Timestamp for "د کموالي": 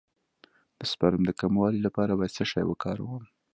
1.25-1.79